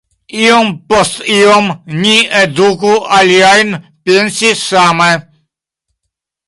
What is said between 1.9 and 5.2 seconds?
ni eduku aliajn pensi same.”